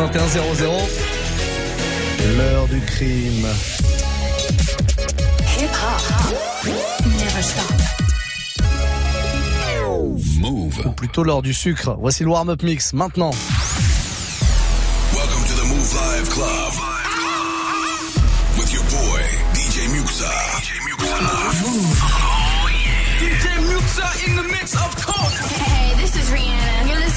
[0.00, 0.72] 21 00.
[2.38, 3.46] L'heure du crime.
[5.58, 6.00] Hip hop.
[7.04, 7.66] Never stop.
[10.40, 10.86] Move.
[10.86, 11.98] Ou plutôt l'heure du sucre.
[12.00, 13.32] Voici le warm-up mix maintenant.
[15.12, 16.72] Welcome to the Move Live Club.
[18.56, 19.20] With your boy,
[19.52, 20.32] DJ Muxa.
[20.62, 21.12] DJ Muxa.
[23.20, 25.40] DJ Muxa in the mix, of course.
[25.58, 26.79] Hey, this is Rihanna.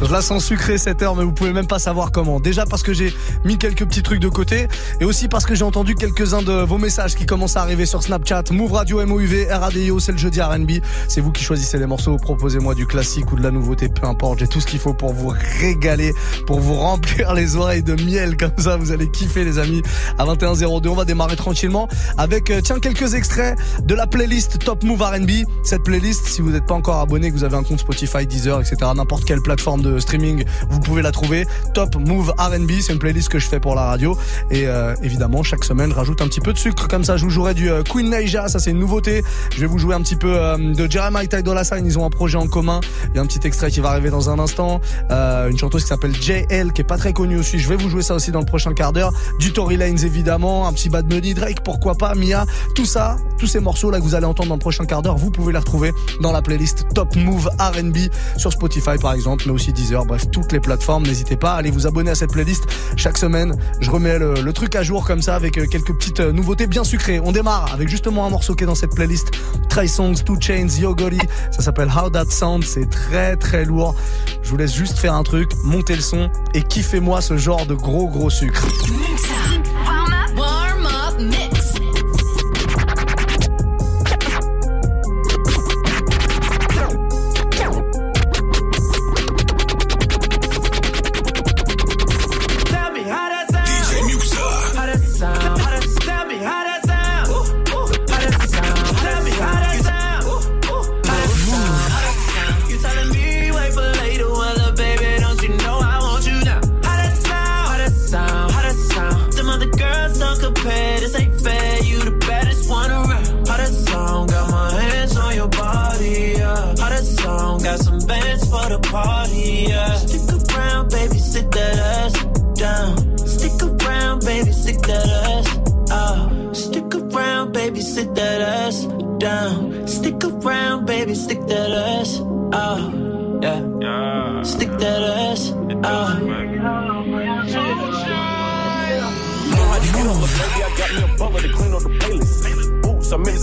[0.00, 2.38] Je la sens sucrée cette heure, mais vous pouvez même pas savoir comment.
[2.38, 3.12] Déjà parce que j'ai
[3.44, 4.68] mis quelques petits trucs de côté,
[5.00, 8.02] et aussi parce que j'ai entendu quelques-uns de vos messages qui commencent à arriver sur
[8.02, 8.44] Snapchat.
[8.52, 10.70] Move Radio, MOUV, RADIO, c'est le jeudi R&B.
[11.08, 12.16] C'est vous qui choisissez les morceaux.
[12.16, 14.38] Proposez-moi du classique ou de la nouveauté, peu importe.
[14.38, 16.14] J'ai tout ce qu'il faut pour vous régaler,
[16.46, 18.36] pour vous remplir les oreilles de miel.
[18.36, 19.82] Comme ça, vous allez kiffer, les amis.
[20.16, 24.84] À 21h02, on va démarrer tranquillement avec, euh, tiens, quelques extraits de la playlist Top
[24.84, 25.30] Move R&B.
[25.64, 28.60] Cette playlist, si vous n'êtes pas encore abonné, que vous avez un compte Spotify, Deezer,
[28.60, 31.46] etc., n'importe quelle plateforme de streaming, vous pouvez la trouver.
[31.74, 34.16] Top Move R&B, c'est une playlist que je fais pour la radio.
[34.50, 36.88] Et euh, évidemment, chaque semaine, je rajoute un petit peu de sucre.
[36.88, 39.22] Comme ça, je vous jouerai du euh, Queen Naija, ça c'est une nouveauté.
[39.54, 41.84] Je vais vous jouer un petit peu euh, de Jeremiah Ty Dolla Sign.
[41.84, 42.80] Ils ont un projet en commun.
[43.10, 44.80] Il y a un petit extrait qui va arriver dans un instant.
[45.10, 47.58] Une chanteuse qui s'appelle JL, qui est pas très connue aussi.
[47.58, 49.12] Je vais vous jouer ça aussi dans le prochain quart d'heure.
[49.38, 52.44] Du Tory Lanez évidemment, un petit Bad Bunny, Drake, pourquoi pas, Mia.
[52.74, 55.16] Tout ça, tous ces morceaux là que vous allez entendre dans le prochain quart d'heure,
[55.16, 57.96] vous pouvez les retrouver dans la playlist Top Move R&B
[58.36, 60.04] sur Spotify par exemple, mais aussi Deezer.
[60.04, 61.04] Bref, toutes les plateformes.
[61.04, 62.64] N'hésitez pas à aller vous abonner à cette playlist.
[62.96, 66.32] Chaque semaine, je remets le, truc à jour comme ça avec euh, quelques petites euh,
[66.32, 67.20] nouveautés bien sucrées.
[67.20, 69.30] On démarre avec justement un morceau qui est dans cette playlist.
[69.68, 71.20] Trey Songs, Two Chains, Yo Gotti.
[71.52, 72.64] Ça s'appelle How That Sound.
[72.64, 73.94] C'est très très lourd.
[74.42, 77.74] Je vous laisse juste faire un truc, monter le son et kiffez-moi ce genre de
[77.74, 78.66] gros gros sucre.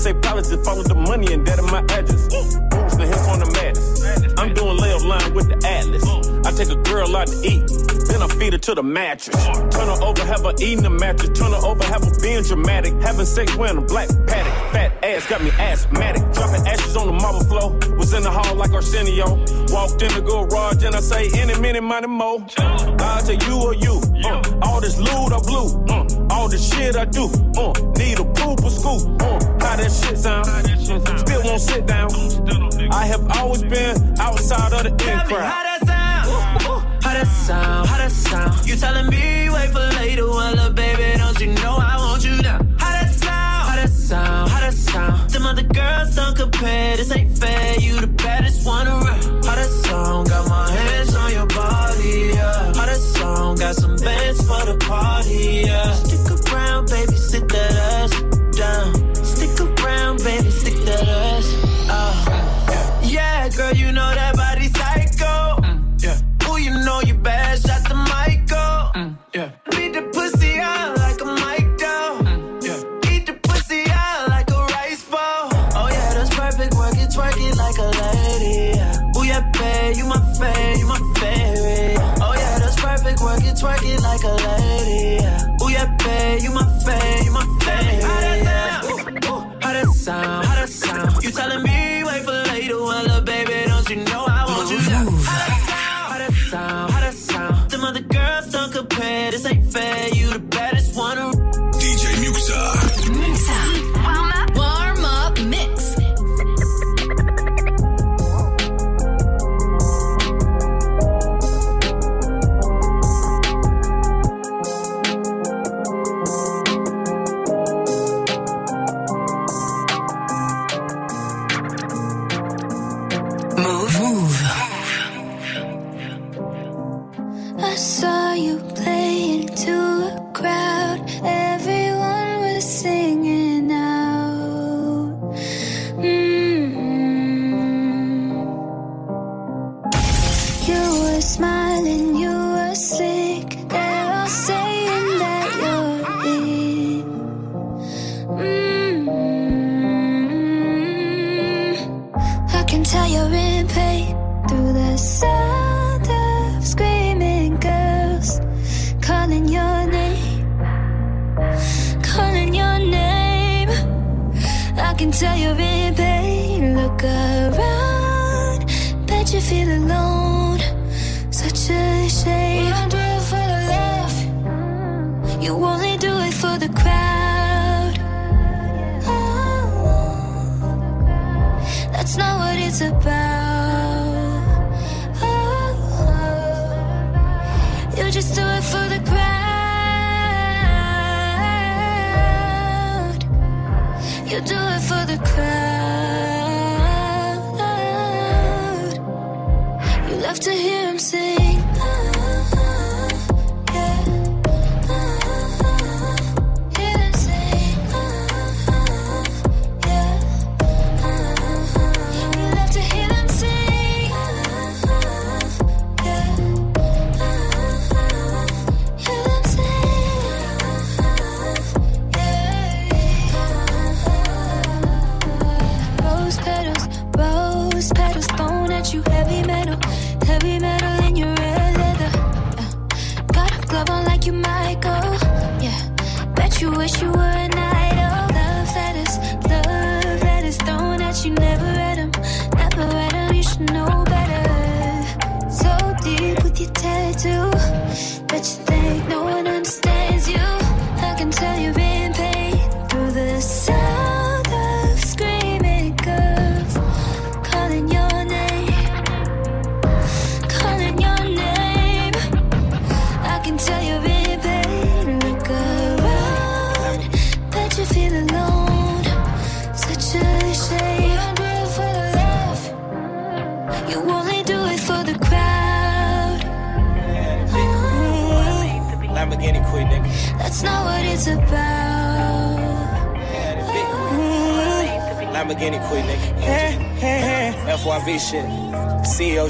[0.06, 2.30] Say to follow the money and that in my address.
[2.30, 4.38] Boots, the hip on the madness.
[4.38, 6.06] I'm doing layup line with the atlas.
[6.46, 7.66] I take a girl out to eat,
[8.16, 9.36] then I feed her to the mattress.
[9.46, 11.38] Turn her over, have her eating the mattress.
[11.38, 12.94] Turn her over, have her being dramatic.
[13.02, 14.54] Having sex wearing a black paddock.
[14.72, 16.22] Fat ass got me asthmatic.
[16.34, 17.76] Dropping ashes on the marble floor.
[17.98, 19.28] Was in the hall like Arsenio.
[19.68, 22.46] Walked in the garage and I say, any minute, money mo.
[22.58, 24.02] I'll tell you or you.
[24.24, 25.68] Uh, all this loot I blew.
[25.90, 27.26] Uh, all the shit I do.
[27.60, 29.22] Uh, need a poop or scoop.
[29.22, 30.46] Uh, how that shit sound?
[31.20, 32.10] Still won't sit down.
[32.92, 35.75] I have always been outside of the in crowd.
[37.16, 37.88] That sound.
[37.88, 38.68] How that sound?
[38.68, 42.36] You telling me wait for later, well, little baby, don't you know I want you
[42.42, 42.60] now?
[42.78, 43.70] How that sound?
[43.70, 44.52] How that sound?
[44.52, 45.30] How that sound?
[45.30, 46.98] Them other girls don't compare.
[46.98, 47.80] This ain't fair.
[47.80, 49.46] You the baddest one around.
[49.46, 50.30] How that sound?
[50.30, 52.32] Got my hands on your body.
[52.34, 52.74] Yeah.
[52.80, 53.60] How that sound?
[53.60, 55.64] Got some bands for the party.
[55.68, 55.92] Yeah.
[55.94, 58.12] Stick around, baby, sit that ass
[58.60, 59.16] down.
[59.24, 61.48] Stick around, baby, stick that ass
[61.90, 63.06] out.
[63.06, 64.35] Yeah, girl, you know that
[83.66, 85.24] twerk it like a lady.
[85.24, 85.64] yeah.
[85.64, 86.75] Ooh yeah, babe, you my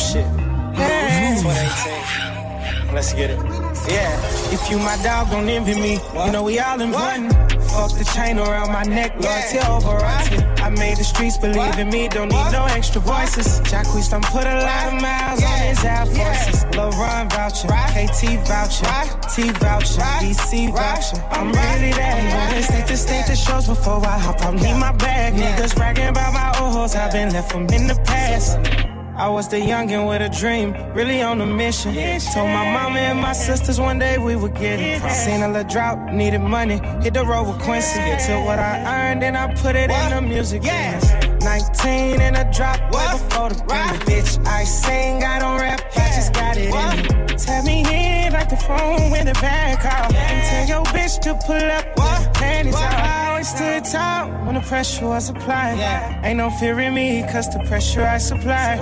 [0.05, 0.25] Shit.
[1.41, 2.93] 2018.
[2.93, 3.39] Let's get it.
[3.89, 5.99] Yeah, if you my dog, don't envy me.
[6.25, 7.33] You know we all in important.
[7.73, 10.37] Fuck the chain around my neck, loyalty over royalty.
[10.61, 13.59] I made the streets believe in me, don't need no extra voices.
[13.61, 16.65] Jacquees done put a lot of miles on his Air Forces.
[16.77, 18.85] Lil Ron voucher, KT voucher,
[19.33, 21.17] T voucher, DC voucher.
[21.31, 22.51] I'm really that.
[22.51, 24.53] Going state to state to shows before I hop out.
[24.53, 25.33] Need my bag.
[25.33, 28.84] Niggas bragging about my old hoes, I've been left from in the past.
[29.17, 31.93] I was the youngin' with a dream, really on a mission.
[31.93, 35.01] Told my mama and my sisters one day we would get it.
[35.09, 37.99] Seen a little drought, needed money, hit the road with Quincy.
[38.27, 41.14] Took what I earned and I put it in the music business.
[41.45, 43.99] 19 and a drop way before the right.
[44.01, 47.37] Bitch, I sing, I don't rap, I just got it in me.
[47.37, 50.11] Tap me in like the phone when the bag call.
[50.15, 52.93] And tell your bitch to pull up with panties out.
[52.93, 55.77] I always stood tall when the pressure was applied.
[56.23, 58.77] Ain't no fear in me, cause the pressure I supply.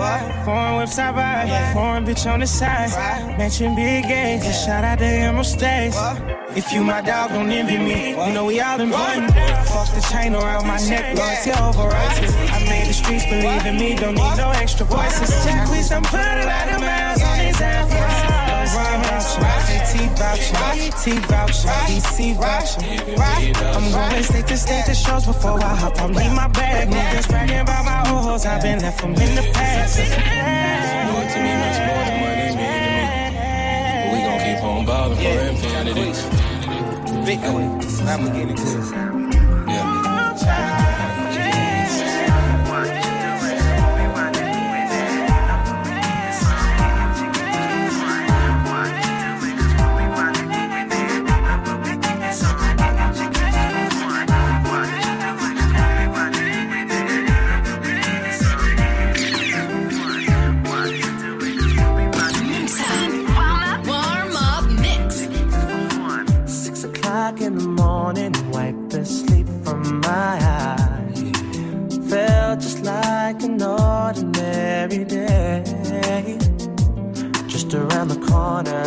[0.46, 2.91] Foreign whips I buy, foreign bitch on the side.
[3.38, 5.98] Mention big A's, and shout out to Emerald Stays.
[6.55, 8.12] If you my dog, don't envy me.
[8.12, 9.27] You know we all one.
[9.74, 12.27] Fuck the chain around my neck, loyalty over royalty.
[12.53, 15.29] I made the streets believe in me, don't need no extra voices.
[15.45, 18.33] Jacquees done put a lot of miles on his Air Force.
[19.93, 22.81] T voucher, T voucher, DC voucher.
[23.74, 26.13] I'm going state to state to shows before I hop on.
[26.13, 28.45] Need my bag, niggas bragging about my old hoes.
[28.45, 30.00] I've been left from in the past.
[30.00, 33.43] Loyal to me much more than money mean to me.
[34.01, 36.42] But we gon' keep on ballin' for infinity.
[37.25, 37.70] Big queen.
[37.72, 39.23] Oh, Lamborghini queen.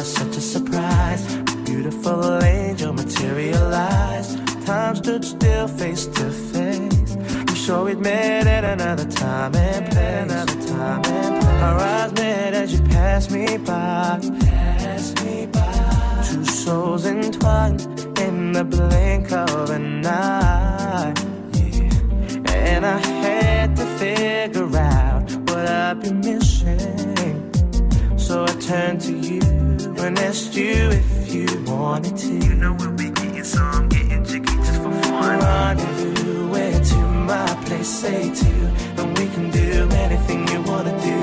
[0.05, 1.37] Such a surprise.
[1.65, 4.39] Beautiful angel materialized.
[4.67, 7.17] Time stood still, face to face.
[7.17, 10.23] I'm sure we'd met at another time and place.
[10.23, 11.63] Another time and place.
[11.63, 14.21] Our eyes met as you passed me by.
[14.41, 16.25] Passed me by.
[16.29, 17.81] Two souls entwined
[18.19, 21.15] in the blink of an eye.
[21.53, 22.53] Yeah.
[22.53, 27.53] And I had to figure out what I've been missing.
[28.19, 29.66] So I turned to you
[29.99, 32.33] and asked you if you wanted to.
[32.47, 35.39] You know we'll be getting some, getting jiggy just for fun.
[35.41, 36.97] Rendezvous, where to
[37.31, 38.53] my place, say to,
[39.01, 41.19] and we can do anything you wanna do.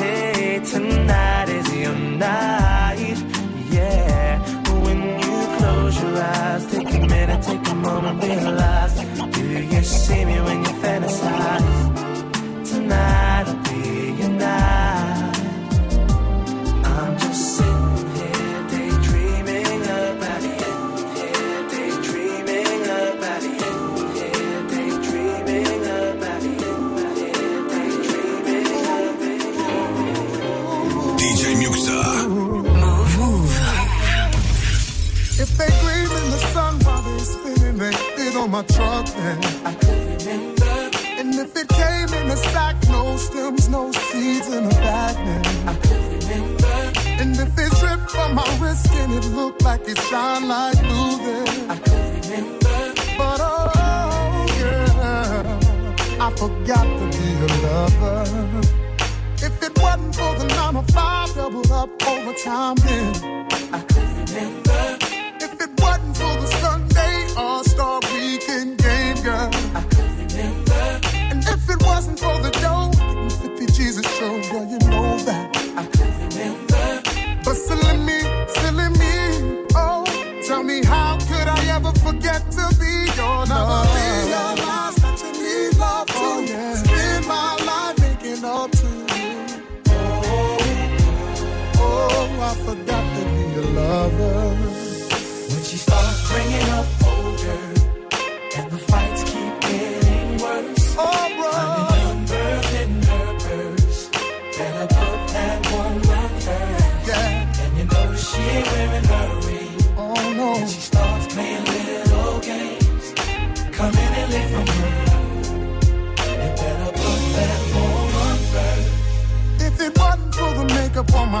[0.00, 2.53] Hey, tonight is your night,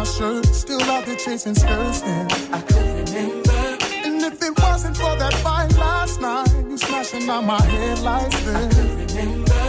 [0.04, 2.30] my shirt, still out there chasing skirts then.
[2.52, 3.78] I could remember.
[4.06, 8.40] And if it wasn't for that fight last night, you smashing out my head headlights
[8.44, 8.68] then.
[8.98, 9.64] Remember.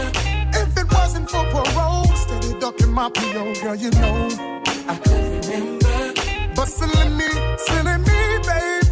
[0.60, 4.28] If it wasn't for parole, steady ducking my PO, girl, you know.
[4.92, 5.98] I could remember.
[6.54, 7.30] But silly me,
[7.66, 8.84] silly me, babe.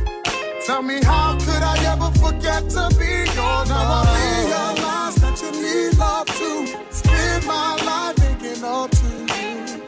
[0.67, 4.09] Tell me how could I ever forget to be your love?
[4.17, 6.51] Realize that you need love to
[6.91, 9.84] spend my life making up to you.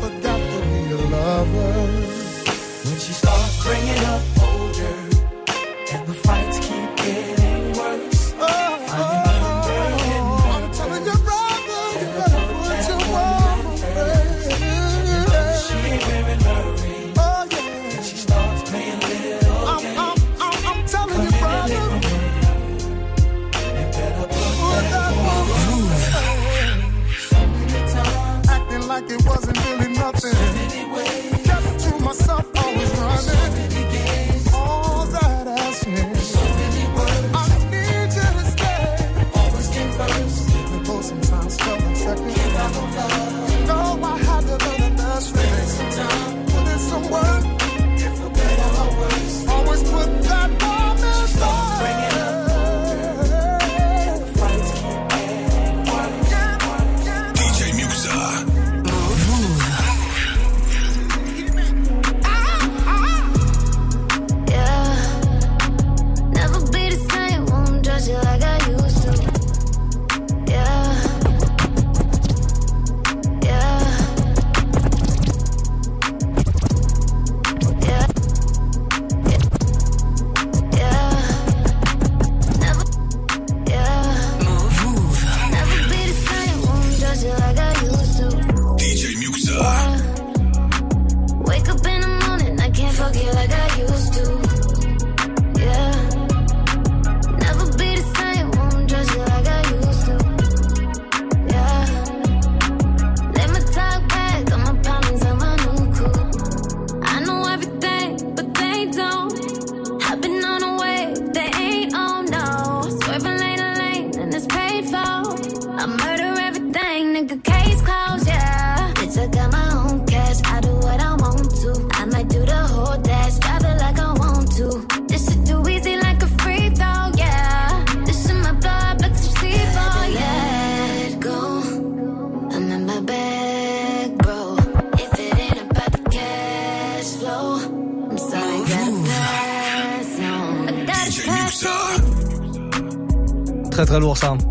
[0.00, 1.72] Forgot to be a lover.
[2.84, 4.39] When she starts bringing up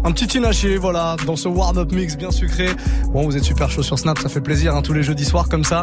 [0.04, 2.68] Un petit tinachier, voilà, dans ce warm-up mix bien sucré.
[3.12, 5.50] Bon, vous êtes super chaud sur Snap, ça fait plaisir, hein, tous les jeudis soirs
[5.50, 5.82] comme ça.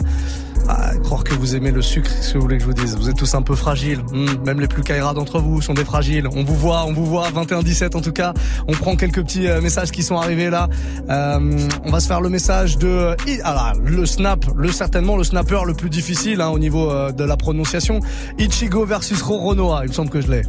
[0.69, 2.97] Ah, croire que vous aimez le sucre, que vous voulez que je vous dise.
[2.97, 4.01] Vous êtes tous un peu fragiles.
[4.13, 6.29] Hmm, même les plus caïras d'entre vous sont des fragiles.
[6.33, 7.29] On vous voit, on vous voit.
[7.31, 8.35] 21-17 en tout cas.
[8.67, 10.69] On prend quelques petits euh, messages qui sont arrivés là.
[11.09, 13.15] Euh, on va se faire le message de...
[13.45, 17.25] Ah le snap, le certainement le snapper le plus difficile hein, au niveau euh, de
[17.25, 18.01] la prononciation.
[18.39, 19.83] Ichigo versus Roronoa.
[19.85, 20.43] Il me semble que je l'ai.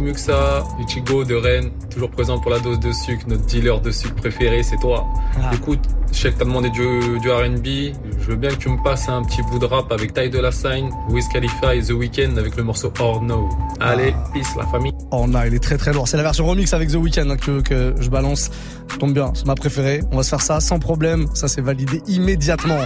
[0.00, 1.70] Muxa, Ichigo de Rennes,
[2.02, 5.06] toujours présent pour la dose de sucre, notre dealer de sucre préféré, c'est toi.
[5.40, 5.52] Ah.
[5.54, 5.78] Écoute,
[6.10, 9.08] je sais que t'as demandé du, du R&B, je veux bien que tu me passes
[9.08, 12.36] un petit bout de rap avec Ty de la Sign, Wiz Khalifa et The Weeknd
[12.38, 13.48] avec le morceau Or No.
[13.78, 14.30] Allez, Ah.
[14.34, 14.91] peace la famille.
[15.14, 16.08] Oh non, il est très très lourd.
[16.08, 18.50] C'est la version remix avec The Weeknd hein, que, que je balance.
[18.98, 20.00] Tombe bien, c'est ma préférée.
[20.10, 21.26] On va se faire ça sans problème.
[21.34, 22.78] Ça c'est validé immédiatement.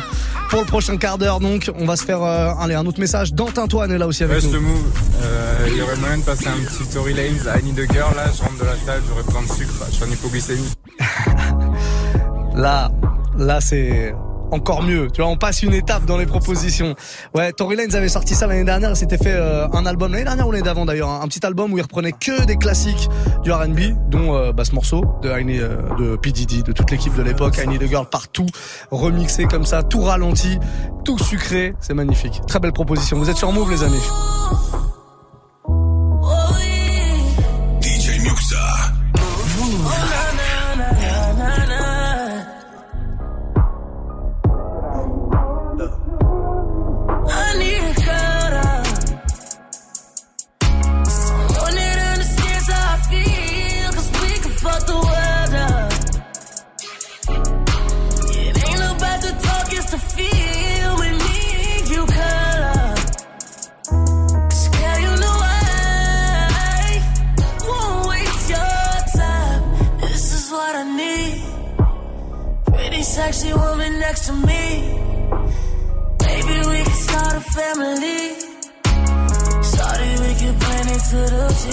[0.50, 3.33] Pour le prochain quart d'heure donc, on va se faire euh, allez, un autre message.
[3.33, 4.52] Dantin-Toine est là aussi avec Ouais, je nous.
[4.54, 4.85] te move.
[5.23, 8.15] Euh, il y aurait moyen de passer un petit Tory Lanez à Annie de Girl.
[8.17, 9.84] Là, je rentre de la salle, j'aurais besoin de sucre.
[9.91, 10.73] Je suis en hypoglycémie.
[12.56, 12.91] Là,
[13.36, 14.15] là c'est
[14.50, 15.09] encore mieux.
[15.13, 16.95] Tu vois, on passe une étape dans les propositions.
[17.35, 18.91] Ouais, Tory Lanez avait sorti ça l'année dernière.
[18.91, 21.73] Il s'était fait euh, un album l'année dernière ou l'année d'avant d'ailleurs, un, petit album
[21.73, 23.09] où il reprenait que des classiques
[23.43, 27.15] du R&B, dont euh, bah, ce morceau de I euh, de P de toute l'équipe
[27.15, 28.47] de l'époque, I Need a Girl partout,
[28.91, 30.59] remixé comme ça, tout ralenti,
[31.04, 31.75] tout sucré.
[31.80, 32.41] C'est magnifique.
[32.47, 33.19] Très belle proposition.
[33.19, 34.02] Vous êtes sur Move les amis.
[73.26, 74.62] Sexy woman next to me.
[76.26, 78.21] Maybe we can start a family.
[79.76, 81.67] Sorry, we can plan it to the T,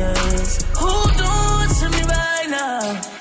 [0.00, 0.62] yes.
[0.80, 1.32] Who do
[1.64, 3.13] it to me right now?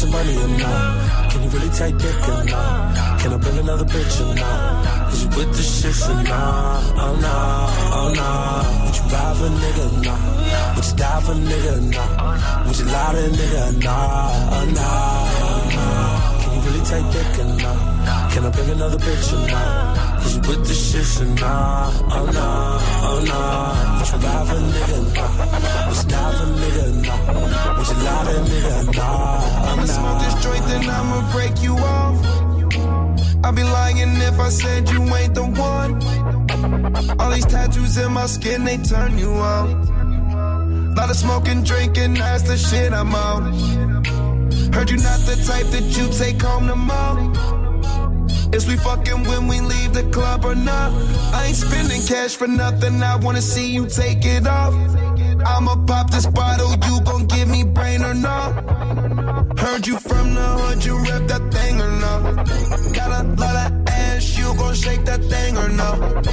[0.00, 1.30] Your money or not?
[1.30, 3.20] Can you really take dick or not?
[3.20, 5.12] Can I bring another bitch or not?
[5.12, 6.82] Is you with the shits or not?
[6.96, 8.84] Oh nah, oh nah.
[8.86, 10.76] Would you ride for a nigga or not?
[10.76, 12.66] Would you die for a nigga or not?
[12.66, 14.30] Would you lie to a nigga or not?
[14.52, 16.40] Oh nah, oh nah.
[16.40, 18.32] Can you really take dick or not?
[18.32, 19.89] Can I bring another bitch or not?
[20.26, 21.90] You with the shit or nah?
[22.10, 22.78] Oh nah,
[23.08, 23.98] oh nah.
[23.98, 24.98] Would you ride for a nigga?
[25.14, 25.88] Nah.
[25.88, 26.86] Would you die for a nigga?
[27.04, 27.78] Nah.
[27.78, 28.96] Would you lie to nigga?
[28.96, 32.40] Nah, oh I'ma smoke this joint, then I'ma break you off.
[33.42, 35.92] I'd be lying if I said you ain't the one.
[37.18, 40.94] All these tattoos in my skin, they turn you on.
[40.94, 43.52] Lot of smoking, drinking, that's the shit I'm on.
[44.72, 47.69] Heard you not the type that you take home to mom.
[48.52, 50.92] Is we fucking when we leave the club or not?
[51.32, 54.74] I ain't spending cash for nothing, I wanna see you take it off.
[55.46, 58.48] I'ma pop this bottle, you gon' give me brain or not?
[59.58, 62.46] Heard you from the hood, you rep that thing or not?
[62.92, 66.26] Got a lot of ass, you gon' shake that thing or not?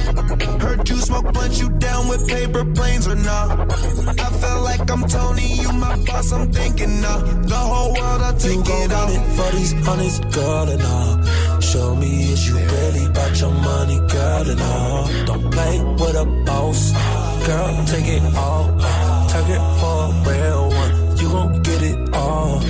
[0.60, 3.72] Heard you smoke blunt, you down with paper planes or not?
[4.20, 8.36] I feel like I'm Tony, you my boss, I'm thinking of The whole world, I'll
[8.36, 11.57] take You it it for these hundreds, girl, and all.
[11.68, 15.04] Show me is you really about your money, girl, and all.
[15.26, 16.92] Don't play with a boss,
[17.46, 18.64] girl, take it all.
[19.28, 22.62] Take it for a real one, you gon' get it all.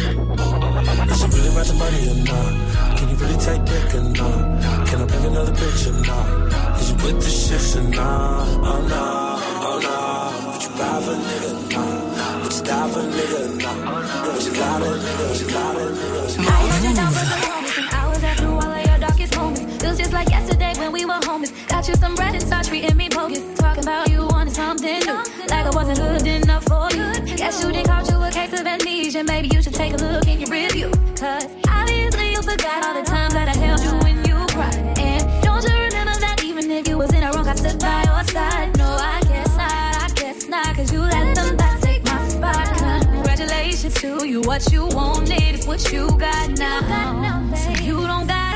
[1.13, 2.53] Is you really about your money or not?
[2.99, 4.89] Can you really take dick or not?
[4.89, 6.81] Can I bring another bitch or not?
[6.81, 8.49] Is you with the shits or not?
[8.67, 10.51] Oh nah, oh nah.
[10.51, 11.51] Would you ride for nigga?
[11.71, 12.43] Nah.
[12.43, 13.41] Would you die for nigga?
[13.63, 13.79] Nah.
[14.27, 15.23] Would you lie to nigga?
[15.31, 16.19] Would you lie to nigga?
[16.19, 18.08] Would you lie to a
[19.81, 21.53] Feels just like yesterday when we were homies.
[21.69, 23.43] Got you some bread and start treating me bogus.
[23.59, 25.15] Talking about you wanted something new.
[25.49, 27.13] Like I wasn't good enough for you.
[27.37, 29.23] Guess you did caught you a case of amnesia.
[29.23, 30.91] Maybe you should take a look in your review.
[31.17, 34.75] Cause obviously you forgot all the times that I held you when you cried.
[34.99, 38.03] And don't you remember that even if you was in a wrong, I stood by
[38.03, 38.77] your side.
[38.77, 40.75] No, I guess not, I guess not.
[40.75, 42.67] Cause you let them back take my spot.
[43.05, 44.41] Congratulations to you.
[44.41, 47.55] What you wanted is what you got now.
[47.55, 48.48] So you don't gotta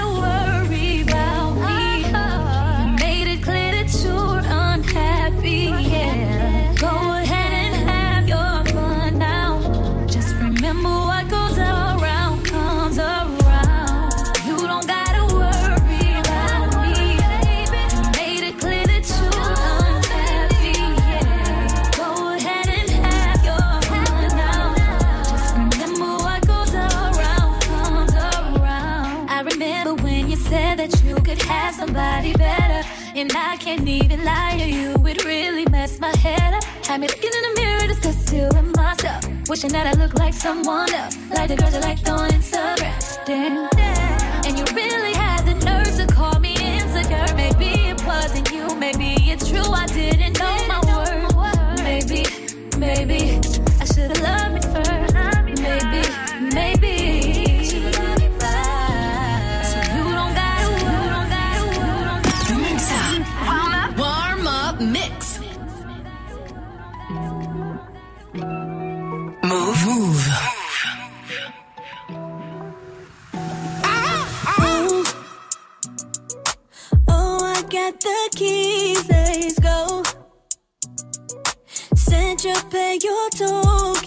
[33.23, 36.65] And I can't even lie to you, it really messed my head up.
[36.85, 39.25] Had me looking in the mirror, discussing myself.
[39.49, 41.17] Wishing that I looked like someone else.
[41.31, 43.25] Like the girls you liked on Instagram.
[43.25, 43.69] Damn.
[44.45, 45.12] And you really
[78.35, 80.03] keys, let's go.
[81.95, 84.02] Central Pay your Tokyo.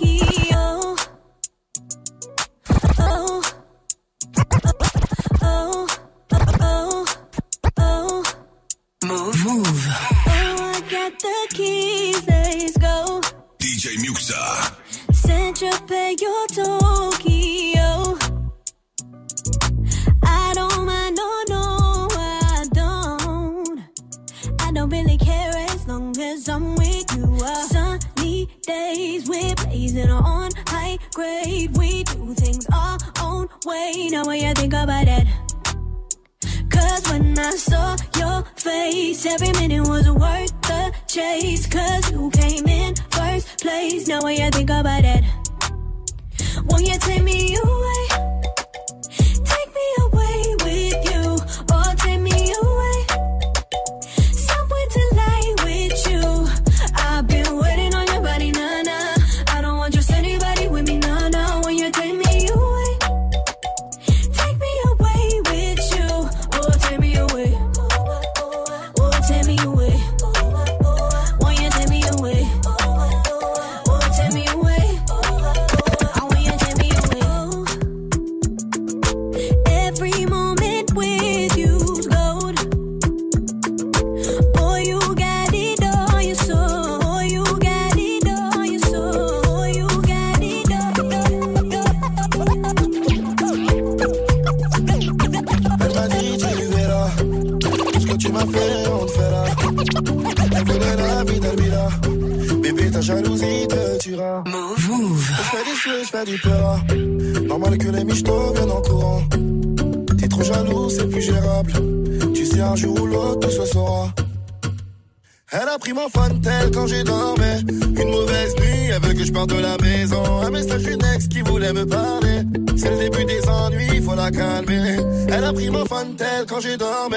[115.57, 116.09] Elle a pris mon
[116.41, 117.63] tel quand j'ai dormi.
[117.97, 120.41] Une mauvaise nuit, elle veut que je parte de la maison.
[120.41, 122.41] Un message d'une ex qui voulait me parler.
[122.75, 124.97] C'est le début des ennuis, faut la calmer.
[125.29, 125.85] Elle a pris mon
[126.17, 127.15] tel quand j'ai dormi.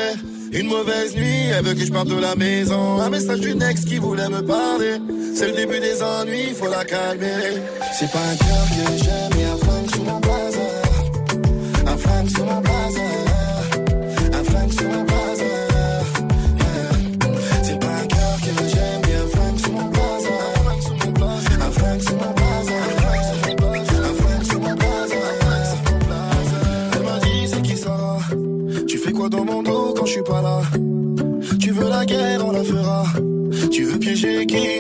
[0.53, 3.01] Une mauvaise nuit, elle veut que je parte de la maison.
[3.01, 4.99] Un message d'une ex qui voulait me parler.
[5.35, 7.61] C'est le début des ennuis, faut la calmer.
[7.99, 9.38] C'est pas un cœur que j'aime.
[34.39, 34.78] making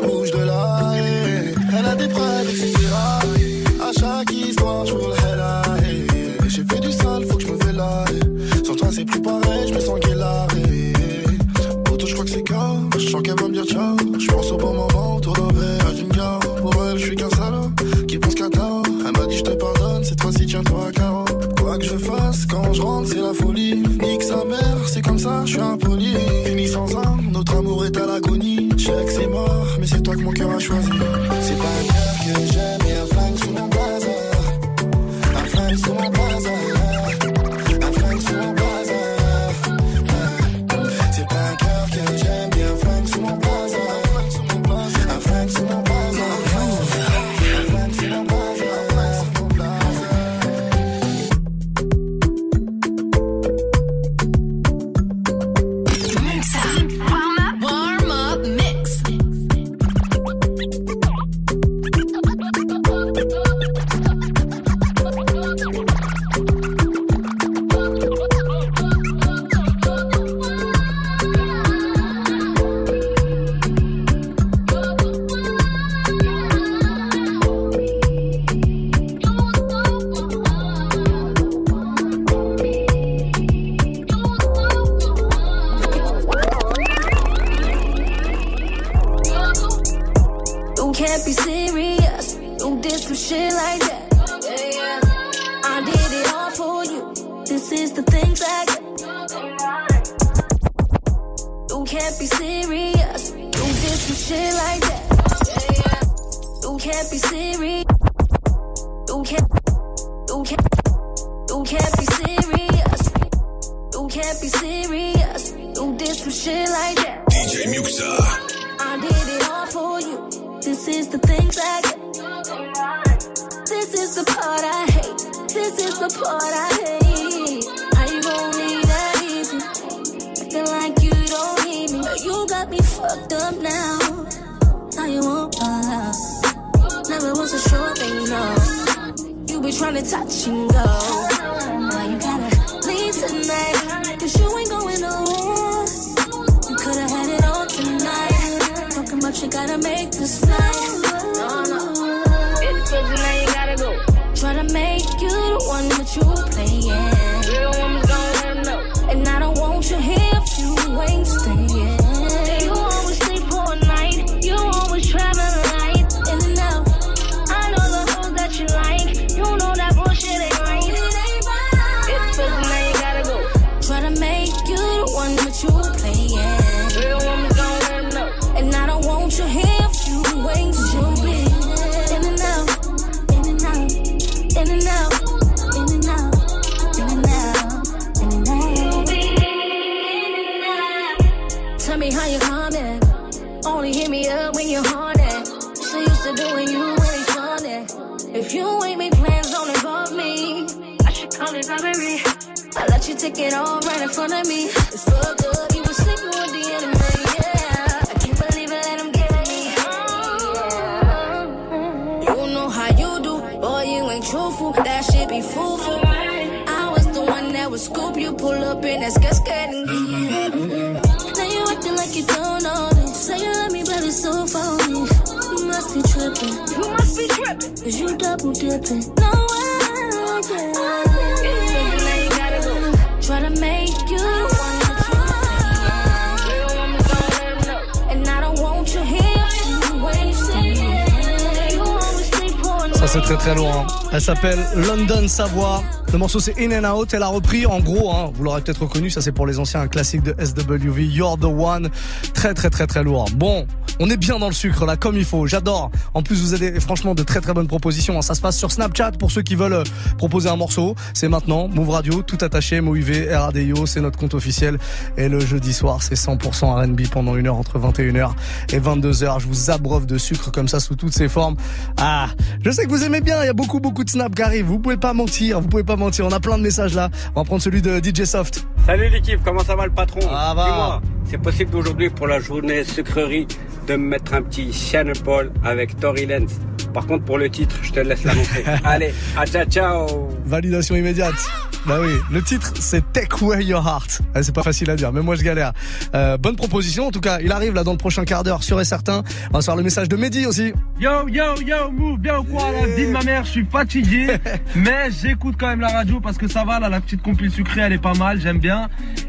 [242.94, 243.86] Ça c'est très très loin.
[244.12, 245.82] Elle s'appelle London Savoie.
[246.12, 248.82] Le morceau c'est In and Out, elle a repris en gros, hein, vous l'aurez peut-être
[248.82, 251.90] reconnu, ça c'est pour les anciens, un classique de SWV, You're the One,
[252.38, 253.24] Très très très très lourd.
[253.34, 253.66] Bon,
[253.98, 255.48] on est bien dans le sucre là, comme il faut.
[255.48, 255.90] J'adore.
[256.14, 258.22] En plus, vous avez franchement de très très bonnes propositions.
[258.22, 259.82] Ça se passe sur Snapchat pour ceux qui veulent euh,
[260.18, 260.94] proposer un morceau.
[261.14, 264.78] C'est maintenant, Move Radio, tout attaché, MOUV, RADIO, c'est notre compte officiel.
[265.16, 268.30] Et le jeudi soir, c'est 100% R&B pendant une heure entre 21h
[268.72, 269.40] et 22h.
[269.40, 271.56] Je vous abreuve de sucre comme ça sous toutes ses formes.
[271.96, 272.28] Ah,
[272.64, 273.42] je sais que vous aimez bien.
[273.42, 274.66] Il y a beaucoup beaucoup de snaps qui arrivent.
[274.66, 275.60] Vous pouvez pas mentir.
[275.60, 276.24] Vous pouvez pas mentir.
[276.24, 277.10] On a plein de messages là.
[277.34, 278.64] On va prendre celui de DJ Soft.
[278.86, 280.20] Salut l'équipe, comment ça va le patron?
[280.30, 280.64] Ah va.
[280.64, 283.46] Dis-moi, c'est possible aujourd'hui pour la journée sucrerie
[283.86, 286.60] de me mettre un petit Shannon Paul avec Tory Lenz.
[286.92, 288.64] Par contre pour le titre, je te laisse l'annoncer.
[288.84, 291.67] Allez, à ciao ciao Validation immédiate.
[291.88, 294.20] Bah oui, le titre c'est Take Away Your Heart.
[294.34, 295.72] Ouais, c'est pas facile à dire, mais moi je galère.
[296.14, 297.38] Euh, bonne proposition en tout cas.
[297.40, 299.22] Il arrive là dans le prochain quart d'heure, sûr et certain.
[299.50, 300.74] On va se faire le message de Mehdi aussi.
[301.00, 304.36] Yo, yo, yo, move, bien ou quoi là Dis de ma mère, je suis fatigué,
[304.74, 307.80] mais j'écoute quand même la radio parce que ça va là, la petite compile sucrée,
[307.80, 308.88] elle est pas mal, j'aime bien.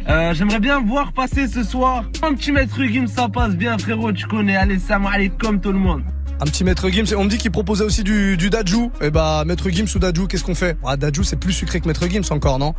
[0.09, 4.11] Euh, J'aimerais bien voir passer ce soir un petit maître Gim, ça passe bien frérot,
[4.11, 6.03] tu connais, allez, ça allez comme tout le monde.
[6.41, 7.13] Un petit Maître Gims.
[7.17, 8.91] On me dit qu'il proposait aussi du, du Dajou.
[9.02, 10.78] Et bah, Maître Gims ou Dajou, qu'est-ce qu'on fait?
[10.86, 12.73] Ah, Dajou, c'est plus sucré que Maître Gims encore, non?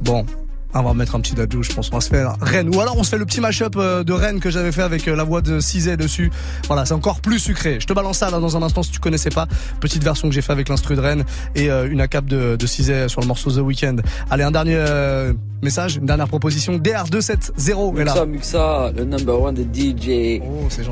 [0.00, 0.24] Bon.
[0.74, 1.90] On va mettre un petit Dajou, je pense.
[1.92, 2.74] On va se faire Rennes.
[2.74, 5.08] Ou alors on se fait le petit mashup euh, de Rennes que j'avais fait avec
[5.08, 6.30] euh, la voix de Cizé dessus.
[6.66, 7.78] Voilà, c'est encore plus sucré.
[7.80, 9.46] Je te balance ça là dans un instant si tu connaissais pas.
[9.80, 12.66] Petite version que j'ai fait avec l'instru de Rennes et euh, une ACAP de, de
[12.66, 13.96] Cizé sur le morceau The Weeknd.
[14.30, 16.78] Allez, un dernier euh, message, une dernière proposition.
[16.78, 18.12] DR270 est là.
[18.12, 20.40] Muxa, Muxa, le number one de DJ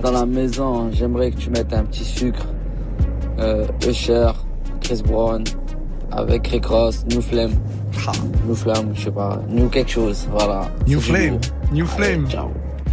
[0.02, 0.90] dans la maison.
[0.92, 2.46] J'aimerais que tu mettes un petit sucre.
[3.38, 4.32] Euh, Usher,
[4.80, 5.44] Chris Brown,
[6.16, 7.52] avec Rick Ross, New Flame.
[8.46, 9.40] New Flame, je sais pas.
[9.48, 10.70] New quelque chose, voilà.
[10.86, 11.38] New Flame.
[11.72, 12.26] New Flame.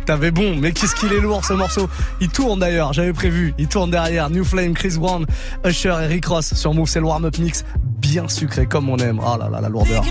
[0.06, 1.88] T'avais bon, mais qu'est-ce qu'il est lourd ce morceau.
[2.20, 3.54] Il tourne d'ailleurs, j'avais prévu.
[3.58, 4.30] Il tourne derrière.
[4.30, 5.26] New Flame, Chris Brown,
[5.66, 7.64] Usher et Rick Ross sur Move, c'est le warm-up mix.
[8.00, 9.22] Bien sucré comme on aime.
[9.26, 10.04] Oh là là, la lourdeur.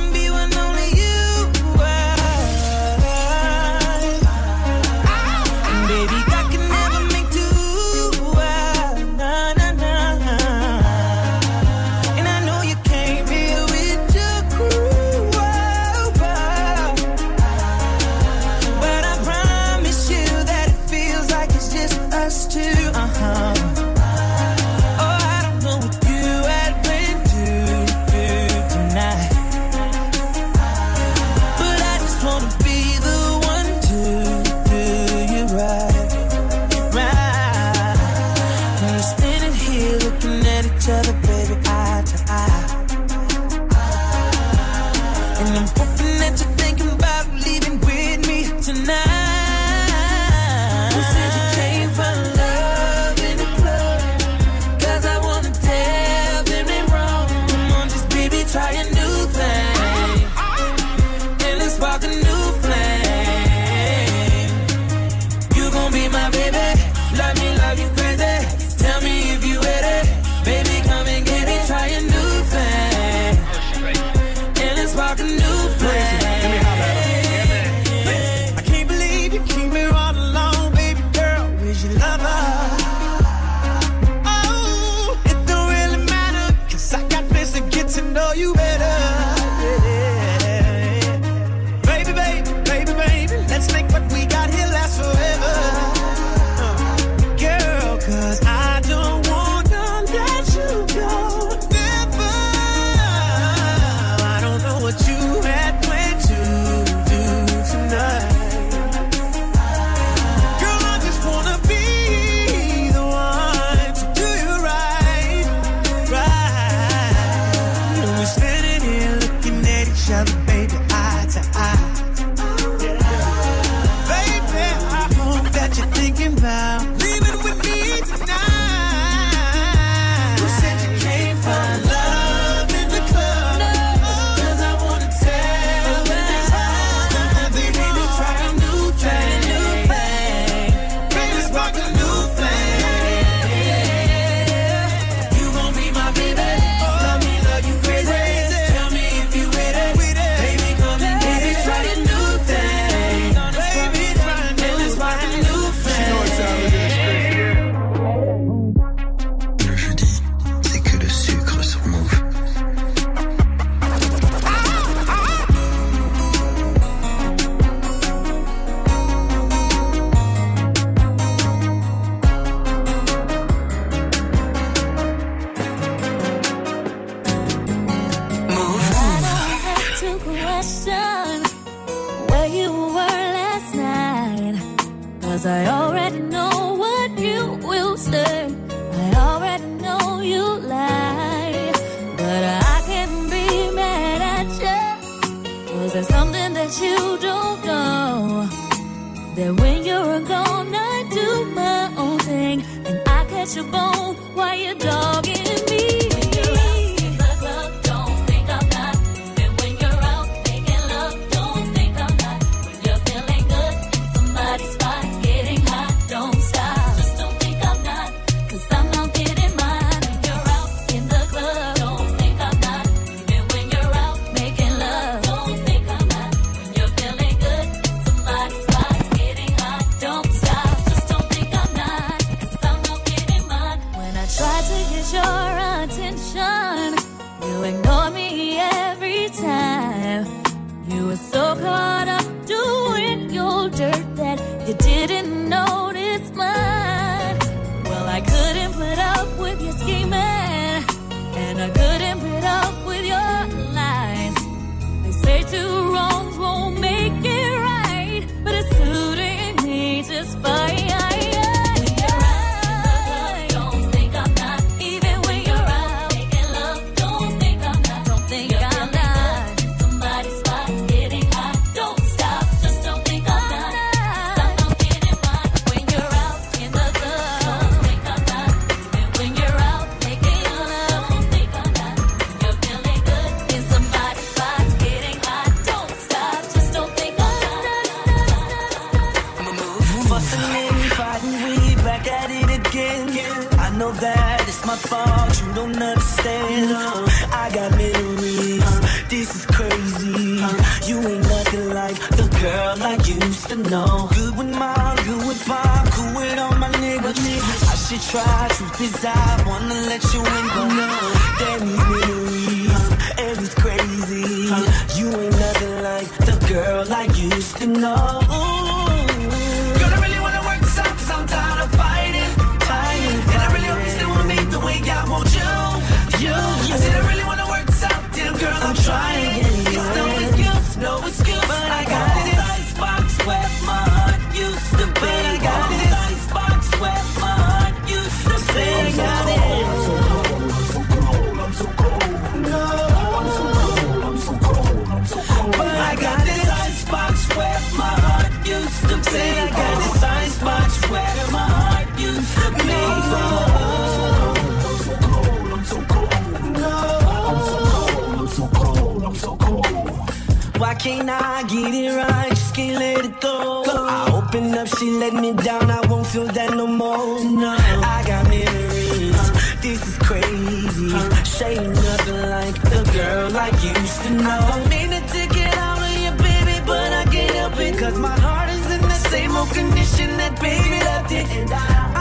[372.13, 374.41] like the girl I used to know.
[374.55, 377.53] I mean it to get out of you, baby, but I get up.
[377.79, 381.27] Cause my heart is in the same old condition that baby left it.
[381.39, 381.59] And I,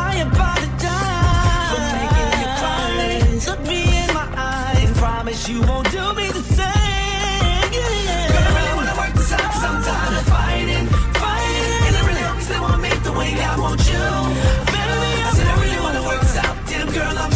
[0.09, 2.87] I apologize for making you cry.
[3.47, 7.67] Look me in my eyes and promise you won't do me the same.
[7.71, 8.27] Yeah.
[8.33, 10.87] But I really wanna work this out cause I'm tired of fighting,
[11.23, 11.81] fighting.
[11.87, 14.05] And I really hope you won't make the way I want you.
[14.75, 16.55] Baby, I, I said I really wanna work this out.
[16.67, 17.30] Damn girl, I'm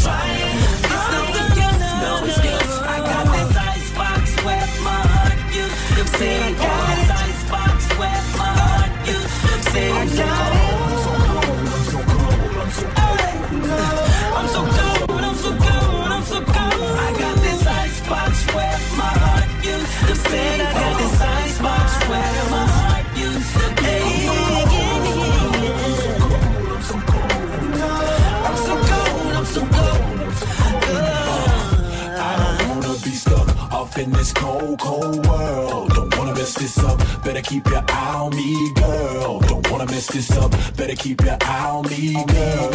[34.36, 35.90] cold, cold world.
[35.90, 39.40] Don't wanna mess this up, better keep your eye on me, girl.
[39.40, 42.70] Don't wanna mess this up, better keep your eye on me, girl.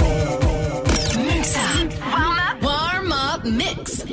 [1.28, 4.04] Mix up, warm up, warm up, mix.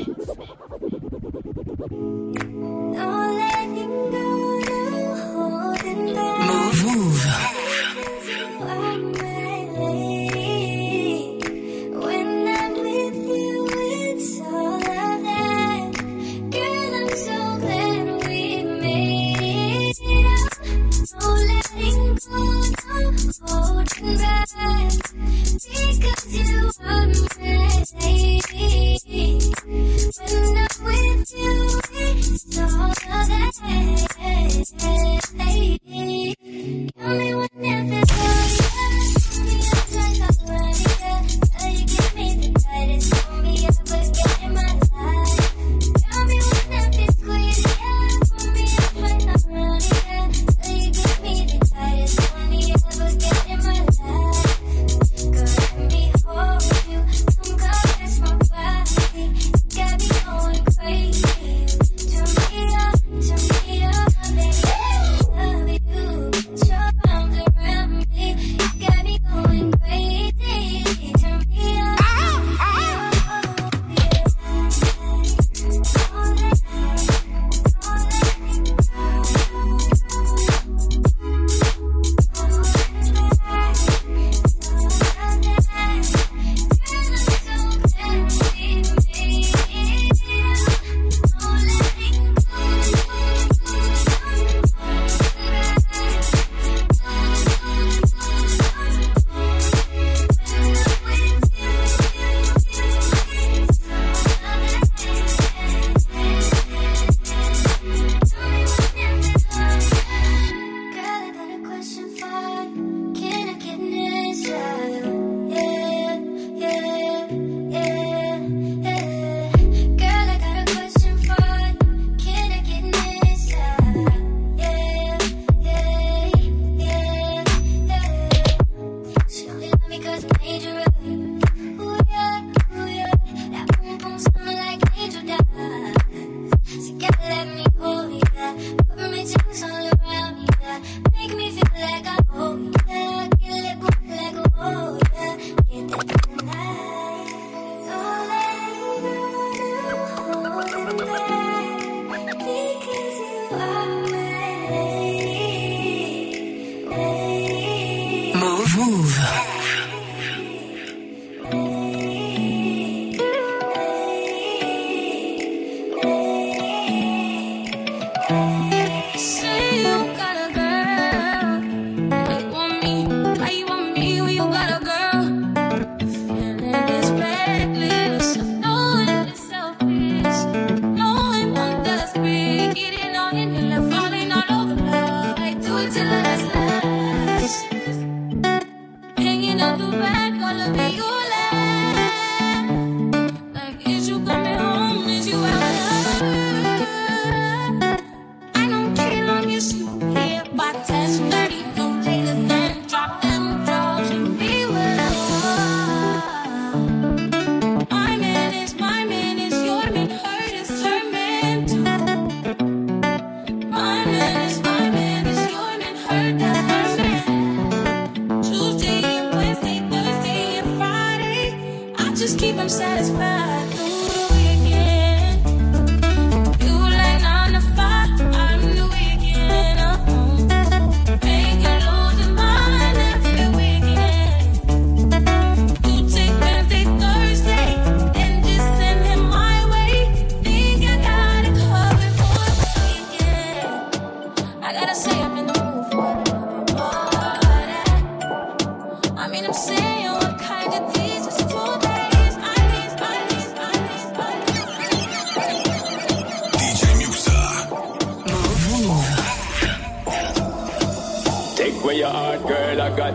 [158.77, 159.56] Mouv'.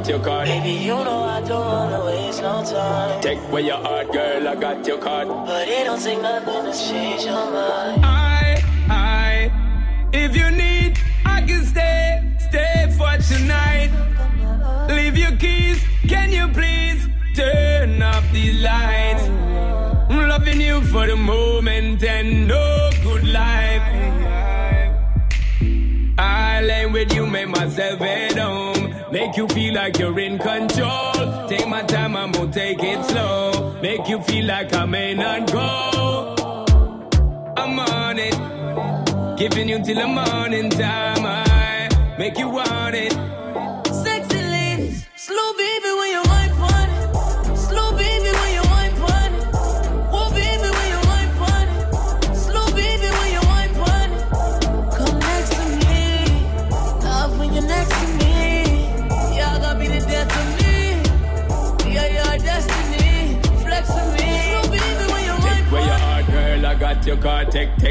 [0.02, 0.48] Got your card.
[0.48, 3.20] Baby, you know I don't wanna waste no time.
[3.20, 5.28] Take away your heart, girl, I got your card.
[5.28, 8.04] But it don't take nothing to change your mind.
[8.04, 9.50] I, I,
[10.12, 13.90] if you need, I can stay, stay for tonight.
[14.88, 19.24] Leave your keys, can you please turn off the lights?
[20.10, 23.82] I'm loving you for the moment and no good life.
[26.18, 28.81] I lay with you, make myself at home.
[29.12, 31.46] Make you feel like you're in control.
[31.46, 33.78] Take my time, I'm gonna take it slow.
[33.82, 36.64] Make you feel like I may not go.
[37.54, 39.36] I'm on it.
[39.36, 41.26] Giving you till the morning time.
[41.26, 43.12] I make you want it.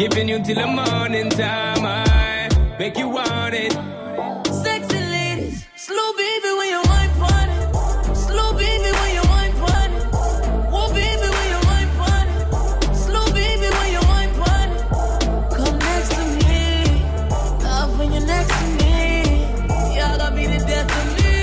[0.00, 1.84] Giving you till the morning time.
[1.84, 2.48] I
[2.78, 3.72] make you want it.
[4.50, 8.16] Sexy ladies, slow baby when you wine on it.
[8.16, 10.04] Slow baby when you wine on it.
[10.72, 12.96] Whoa baby when you wine on it.
[12.96, 14.82] Slow baby when you wine on it.
[15.58, 16.56] Come next to me,
[17.62, 18.88] love when you're next to me.
[19.98, 21.34] Y'all gonna be the death of me.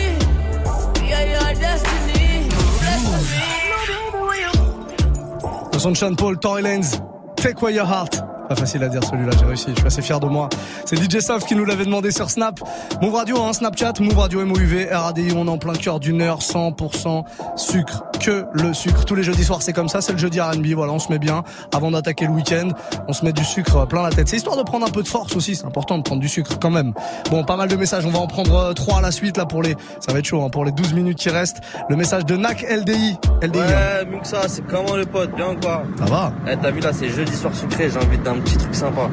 [1.07, 2.49] Yeah, your destiny,
[2.81, 3.45] flex with me.
[3.85, 6.97] Slow baby when you Le son Sean Paul, Tory Lanez,
[7.35, 8.26] Take Away Your Heart.
[8.49, 10.47] Pas facile à dire celui-là, j'ai réussi, je suis assez fier de moi.
[10.85, 12.59] C'est DJ Soft qui nous l'avait demandé sur Snap.
[13.01, 16.39] Move Radio, hein, Snapchat, Move Radio MOUV, RADI, on est en plein cœur d'une heure,
[16.39, 17.23] 100%
[17.55, 19.03] sucre, que le sucre.
[19.05, 21.19] Tous les jeudis soirs, c'est comme ça, c'est le jeudi R&B, voilà, on se met
[21.19, 21.43] bien.
[21.75, 22.69] Avant d'attaquer le week-end,
[23.07, 24.27] on se met du sucre plein la tête.
[24.29, 26.57] C'est histoire de prendre un peu de force aussi, c'est important de prendre du sucre
[26.59, 26.93] quand même.
[27.29, 29.45] Bon, pas mal de messages, on va en prendre euh, trois à la suite là
[29.45, 31.57] pour les, ça va être chaud, hein, pour les 12 minutes qui restent.
[31.89, 33.17] Le message de NAC LDI.
[33.41, 33.59] LDI.
[33.59, 33.65] hein.
[33.67, 35.35] Ouais, Muxa, c'est comment le pote?
[35.35, 38.17] Bien ou quoi Ça va Eh, t'as vu là, c'est jeudi soir sucré, j'ai envie
[38.19, 39.09] d'un petit truc sympa.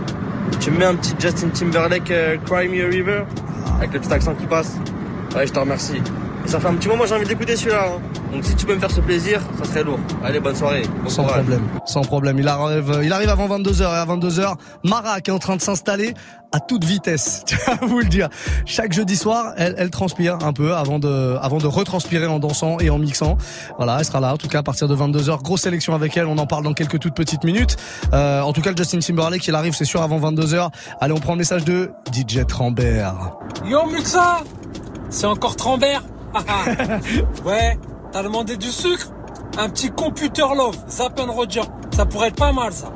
[0.61, 3.25] Tu me mets un petit Justin Timberlake euh, Cry Me a River
[3.79, 4.77] Avec le petit accent qui passe
[5.35, 6.01] Ouais, je te remercie.
[6.47, 7.87] Ça fait un petit moment j'ai envie d'écouter celui-là.
[7.89, 8.01] hein.
[8.33, 9.99] Donc si tu peux me faire ce plaisir, ça serait lourd.
[10.25, 10.83] Allez, bonne soirée.
[11.03, 11.39] Bon Sans courage.
[11.41, 12.39] problème, sans problème.
[12.39, 15.61] Il arrive, il arrive avant 22h et à 22h, Mara qui est en train de
[15.63, 16.15] s'installer
[16.53, 17.43] à toute vitesse.
[17.47, 18.29] Tu vas vous le dire.
[18.67, 22.79] Chaque jeudi soir, elle, elle transpire un peu avant de, avant de retranspirer en dansant
[22.79, 23.37] et en mixant.
[23.79, 24.35] Voilà, elle sera là.
[24.35, 26.27] En tout cas, à partir de 22h, grosse sélection avec elle.
[26.27, 27.77] On en parle dans quelques toutes petites minutes.
[28.13, 30.69] Euh, en tout cas, Justin Timberlake, il arrive, c'est sûr, avant 22h.
[31.01, 33.37] Allez, on prend le message de DJ Trambert.
[33.65, 34.39] Yo Muxa
[35.11, 36.03] C'est encore Trambert
[37.45, 37.79] Ouais,
[38.13, 39.11] t'as demandé du sucre?
[39.59, 41.63] Un petit computer love, Zap and Roger.
[41.91, 42.93] Ça pourrait être pas mal ça.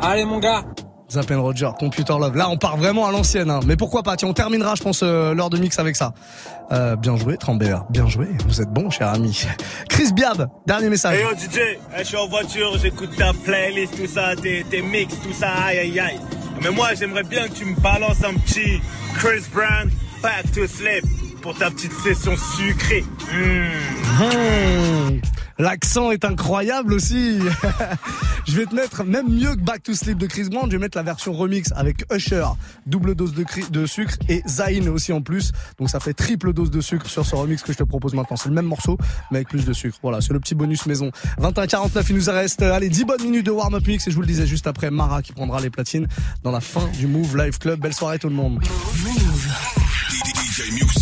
[0.00, 0.64] Allez mon gars.
[1.10, 2.36] Zappen Roger, Computer Love.
[2.36, 3.50] Là, on part vraiment à l'ancienne.
[3.50, 3.60] Hein.
[3.66, 4.16] Mais pourquoi pas?
[4.16, 6.12] Tiens, on terminera, je pense, euh, l'heure de mix avec ça.
[6.70, 7.84] Euh, bien joué, Trambert.
[7.90, 8.28] Bien joué.
[8.46, 9.44] Vous êtes bon, cher ami.
[9.88, 11.16] Chris Biab, dernier message.
[11.16, 14.82] Hey yo DJ, hey, je suis en voiture, j'écoute ta playlist, tout ça, tes, tes
[14.82, 16.20] mix, tout ça, aïe aïe aïe.
[16.62, 18.80] Mais moi j'aimerais bien que tu me balances un petit
[19.16, 19.90] Chris Brown,
[20.22, 21.04] Back to Sleep,
[21.40, 23.04] pour ta petite session sucrée.
[23.32, 24.24] Mmh.
[24.24, 25.20] Mmh.
[25.58, 27.38] L'accent est incroyable aussi.
[28.48, 30.70] je vais te mettre même mieux que Back to Sleep de Chris Brown.
[30.70, 32.46] Je vais mettre la version remix avec Usher,
[32.86, 35.52] double dose de, sucre et Zayn aussi en plus.
[35.78, 38.36] Donc ça fait triple dose de sucre sur ce remix que je te propose maintenant.
[38.36, 38.96] C'est le même morceau
[39.30, 39.98] mais avec plus de sucre.
[40.02, 41.10] Voilà, c'est le petit bonus maison.
[41.40, 44.28] 21-49, il nous reste allez 10 bonnes minutes de warm-up mix et je vous le
[44.28, 46.08] disais juste après Mara qui prendra les platines
[46.42, 47.80] dans la fin du Move Live Club.
[47.80, 48.60] Belle soirée tout le monde.
[50.60, 51.00] DJ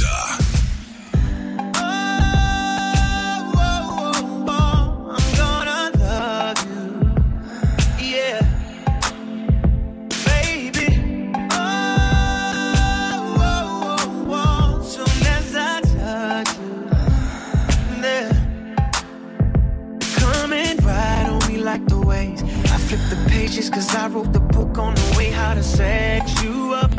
[23.10, 26.92] the pages 'cause I wrote the book on the way how to sex you up.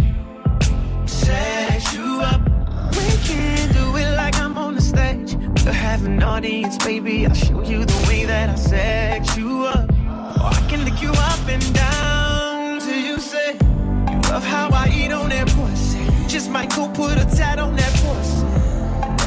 [1.07, 1.68] We
[3.29, 5.35] can do it like I'm on the stage.
[5.63, 7.25] We'll have an audience, baby.
[7.27, 9.89] I'll show you the way that I sex you up.
[10.41, 13.49] Or I can lick you up and down till you say
[14.11, 16.03] you love how I eat on that pussy.
[16.27, 18.47] Just might go put a tat on that pussy.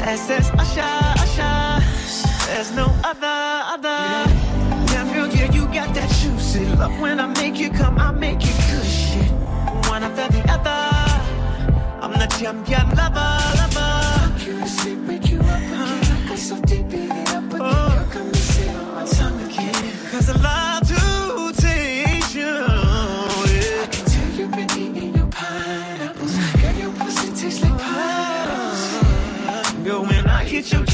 [0.03, 1.57] That's that's Usher, Usher.
[2.47, 3.37] There's no other,
[3.75, 3.99] other.
[4.91, 8.41] Damn girl, yeah, you got that juicy love when I make you come, I make
[8.41, 9.31] you shit.
[9.89, 10.93] One after the other.
[12.03, 13.92] I'm the champion lover, lover.
[30.63, 30.92] Hit your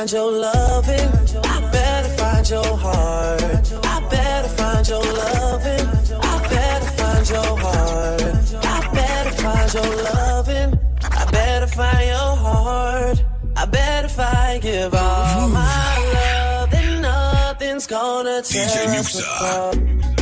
[0.00, 1.08] find your loving.
[1.44, 3.42] I better find your heart.
[3.84, 5.86] I better find your loving.
[6.22, 8.22] I better find your heart.
[8.64, 10.78] I better find your loving.
[11.02, 13.24] I better find your heart.
[13.56, 20.19] I better find give all my love, and nothing's gonna tear us apart.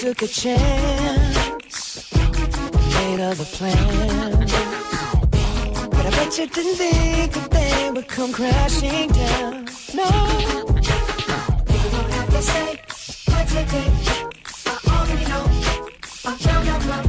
[0.00, 2.10] took a chance,
[2.94, 4.46] made of a plan.
[5.90, 9.66] But I bet you didn't think that they would come crashing down.
[9.92, 10.08] No,
[11.68, 12.80] you won't have to say
[13.28, 13.92] what you did.
[14.64, 15.44] I already know.
[16.24, 17.08] I'm young, I'm young.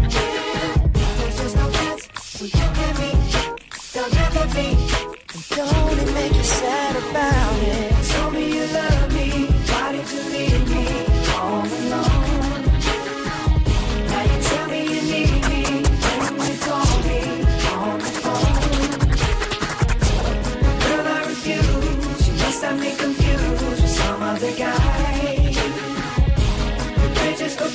[1.38, 3.12] Just no chance we can be.
[3.94, 4.68] They'll me, be.
[5.34, 7.91] And don't it make you sad about it?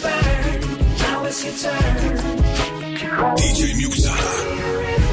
[0.07, 0.61] turn.
[0.98, 1.96] Now it's your turn.
[3.36, 5.05] DJ Muxa.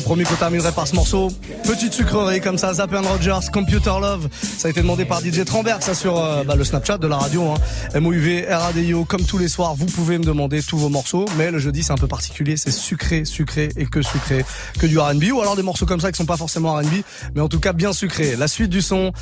[0.00, 1.28] J'avais promis qu'on terminerait par ce morceau.
[1.64, 4.28] Petite sucrerie comme ça, Zapp Rogers, Computer Love.
[4.56, 7.18] Ça a été demandé par DJ Tremberg, ça sur euh, bah, le Snapchat de la
[7.18, 7.44] radio.
[7.50, 8.00] Hein.
[8.00, 11.26] MOUV, RADIO, comme tous les soirs, vous pouvez me demander tous vos morceaux.
[11.36, 14.42] Mais le jeudi, c'est un peu particulier, c'est sucré, sucré et que sucré.
[14.78, 17.02] Que du R&B ou alors des morceaux comme ça qui sont pas forcément R&B,
[17.34, 18.36] mais en tout cas bien sucrés.
[18.36, 19.12] La suite du son,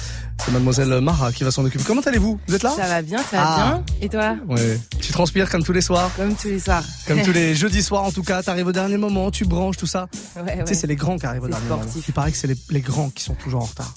[0.44, 1.82] c'est mademoiselle Mara qui va s'en occuper.
[1.84, 2.38] Comment allez-vous?
[2.46, 2.72] Vous êtes là?
[2.76, 3.56] Ça va bien, ça va Ah.
[3.56, 3.84] bien.
[4.00, 4.36] Et toi?
[4.48, 4.78] Ouais.
[5.00, 6.08] Tu transpires comme tous les soirs?
[6.16, 6.84] Comme tous les soirs.
[7.08, 9.86] Comme tous les jeudis soirs en tout cas, t'arrives au dernier moment, tu branches tout
[9.88, 10.06] ça.
[10.36, 10.64] Ouais, ouais.
[10.68, 11.82] Sais, c'est les grands qui arrivent au dernier moment.
[12.06, 13.94] Il paraît que c'est les, les grands qui sont toujours en retard.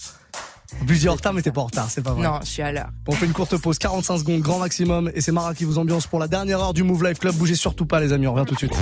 [0.86, 2.24] Dis en retard, mais t'es pas en retard, c'est pas vrai.
[2.24, 2.90] Non, je suis à l'heure.
[3.06, 5.78] Bon, on fait une courte pause, 45 secondes, grand maximum, et c'est Mara qui vous
[5.78, 7.36] ambiance pour la dernière heure du Move Life Club.
[7.36, 8.74] Bougez surtout pas, les amis, on revient tout de suite.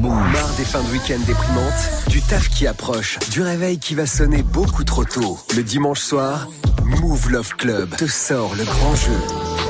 [0.00, 4.42] Marre des fins de week-end déprimantes, du taf qui approche, du réveil qui va sonner
[4.42, 5.38] beaucoup trop tôt.
[5.54, 6.48] Le dimanche soir,
[6.84, 9.67] Move Love Club te sort le grand jeu.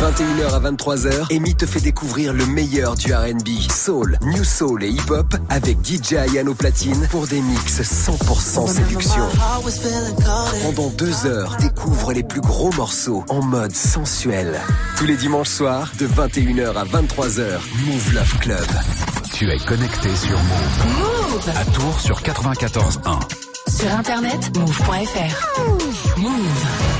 [0.00, 4.90] 21h à 23h, Amy te fait découvrir le meilleur du R&B, soul, new soul et
[4.90, 9.22] hip-hop avec DJ Ayano Platine pour des mix 100% séduction.
[10.62, 14.60] Pendant deux heures, découvre les plus gros morceaux en mode sensuel.
[14.98, 18.66] Tous les dimanches soirs, de 21h à 23h, Move Love Club.
[19.32, 20.86] Tu es connecté sur Move.
[20.98, 23.18] Move À Tours sur 94.1.
[23.68, 26.18] Sur internet, move.fr.
[26.18, 26.95] Move.